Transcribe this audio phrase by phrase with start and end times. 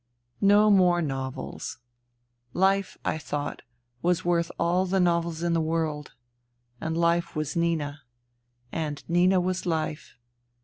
[0.55, 1.77] No more novels!
[2.53, 3.61] Life, I thought,
[4.01, 6.15] was worth all the novels in the world.
[6.81, 8.01] And life was Nina.
[8.71, 10.17] And Nina was life.